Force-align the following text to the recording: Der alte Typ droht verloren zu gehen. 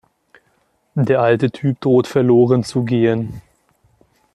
Der 0.95 1.21
alte 1.21 1.51
Typ 1.51 1.79
droht 1.79 2.07
verloren 2.07 2.63
zu 2.63 2.83
gehen. 2.85 3.39